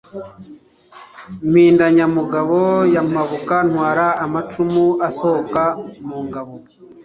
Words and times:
Impindanyamugabo 1.45 2.57
ya 2.93 3.01
Mpabuka, 3.09 3.55
Ntwara 3.69 4.07
amacumu 4.25 4.85
asohoka 5.07 5.63
mu 6.05 6.17
ngabo. 6.25 6.53